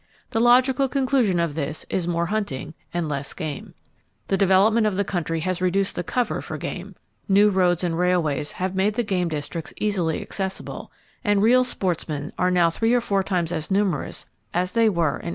[0.31, 3.75] The logical conclusion of this is more hunting and less game.
[4.29, 6.95] The development of the country has reduced the cover for game.
[7.29, 10.91] New roads and railways have made the game districts easily accessible,
[11.23, 14.25] and real sportsmen are now three or four times as numerous
[14.55, 15.29] as they were in 1877.